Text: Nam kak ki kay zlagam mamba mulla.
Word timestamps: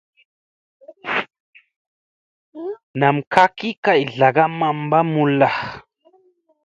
Nam 2.99 3.17
kak 3.33 3.51
ki 3.59 3.69
kay 3.83 4.01
zlagam 4.13 4.51
mamba 4.59 4.99
mulla. 5.11 5.49